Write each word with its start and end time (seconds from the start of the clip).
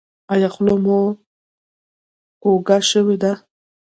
ایا 0.33 0.47
خوله 0.53 0.75
مو 0.83 0.99
کوږه 2.41 2.77
شوې 2.91 3.15
ده؟ 3.21 3.33